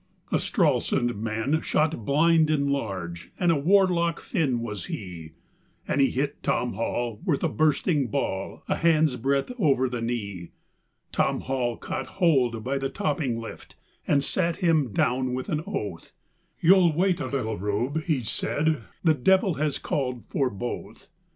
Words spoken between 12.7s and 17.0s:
the topping lift, and sat him down with an oath, "You'll